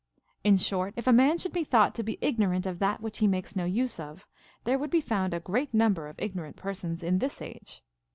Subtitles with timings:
[0.43, 3.27] In short, if a man should be thought to be ignorant of that which he
[3.27, 4.25] makes no use of,
[4.63, 7.83] there would be found a great number of ignorant persons in this age.